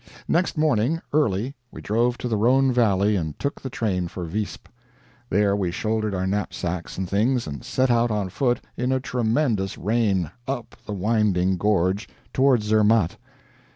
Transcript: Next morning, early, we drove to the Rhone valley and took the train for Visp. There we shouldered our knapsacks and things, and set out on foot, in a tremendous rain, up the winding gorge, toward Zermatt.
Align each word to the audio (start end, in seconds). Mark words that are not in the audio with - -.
Next 0.27 0.57
morning, 0.57 0.99
early, 1.13 1.53
we 1.69 1.79
drove 1.79 2.17
to 2.17 2.27
the 2.27 2.35
Rhone 2.35 2.71
valley 2.71 3.15
and 3.15 3.37
took 3.37 3.61
the 3.61 3.69
train 3.69 4.07
for 4.07 4.25
Visp. 4.25 4.65
There 5.29 5.55
we 5.55 5.69
shouldered 5.69 6.15
our 6.15 6.25
knapsacks 6.25 6.97
and 6.97 7.07
things, 7.07 7.45
and 7.45 7.63
set 7.63 7.91
out 7.91 8.09
on 8.09 8.29
foot, 8.29 8.61
in 8.75 8.91
a 8.91 8.99
tremendous 8.99 9.77
rain, 9.77 10.31
up 10.47 10.75
the 10.87 10.93
winding 10.93 11.55
gorge, 11.57 12.09
toward 12.33 12.63
Zermatt. 12.63 13.17